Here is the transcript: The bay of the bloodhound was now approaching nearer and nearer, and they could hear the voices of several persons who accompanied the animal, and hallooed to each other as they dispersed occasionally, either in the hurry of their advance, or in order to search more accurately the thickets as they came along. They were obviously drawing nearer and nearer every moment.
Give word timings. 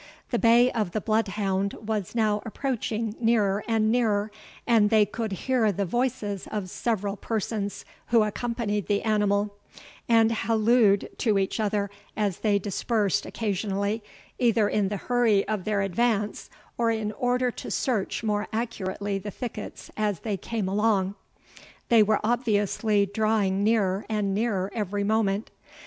The 0.31 0.39
bay 0.39 0.71
of 0.71 0.93
the 0.93 0.99
bloodhound 0.99 1.73
was 1.73 2.15
now 2.15 2.41
approaching 2.43 3.15
nearer 3.19 3.63
and 3.67 3.91
nearer, 3.91 4.31
and 4.65 4.89
they 4.89 5.05
could 5.05 5.31
hear 5.45 5.71
the 5.71 5.85
voices 5.85 6.47
of 6.51 6.71
several 6.71 7.15
persons 7.15 7.85
who 8.07 8.23
accompanied 8.23 8.87
the 8.87 9.03
animal, 9.03 9.53
and 10.09 10.31
hallooed 10.31 11.07
to 11.19 11.37
each 11.37 11.59
other 11.59 11.91
as 12.17 12.39
they 12.39 12.57
dispersed 12.57 13.27
occasionally, 13.27 14.01
either 14.39 14.67
in 14.67 14.87
the 14.87 14.97
hurry 14.97 15.47
of 15.47 15.65
their 15.65 15.83
advance, 15.83 16.49
or 16.79 16.89
in 16.89 17.11
order 17.11 17.51
to 17.51 17.69
search 17.69 18.23
more 18.23 18.47
accurately 18.51 19.19
the 19.19 19.29
thickets 19.29 19.91
as 19.95 20.21
they 20.21 20.35
came 20.35 20.67
along. 20.67 21.13
They 21.89 22.01
were 22.01 22.19
obviously 22.23 23.05
drawing 23.05 23.63
nearer 23.63 24.07
and 24.09 24.33
nearer 24.33 24.71
every 24.73 25.03
moment. 25.03 25.51